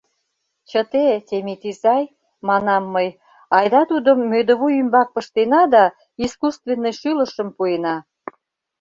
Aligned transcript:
—Чыте, 0.69 1.05
Темит 1.27 1.61
изай,— 1.69 2.03
манам 2.47 2.83
мый,— 2.93 3.07
айда 3.57 3.81
тудым 3.89 4.19
мӧдывуй 4.31 4.73
ӱмбак 4.81 5.07
пыштена 5.15 5.61
да 5.73 5.83
искусственный 6.25 6.95
шӱлышым 6.99 7.49
пуэна. 7.55 7.95